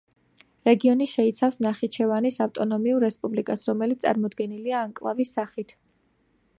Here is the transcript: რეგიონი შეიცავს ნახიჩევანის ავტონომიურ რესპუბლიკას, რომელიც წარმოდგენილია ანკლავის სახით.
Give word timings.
რეგიონი 0.67 1.07
შეიცავს 1.11 1.59
ნახიჩევანის 1.65 2.41
ავტონომიურ 2.47 3.05
რესპუბლიკას, 3.09 3.69
რომელიც 3.71 4.03
წარმოდგენილია 4.09 4.83
ანკლავის 4.89 5.37
სახით. 5.41 5.81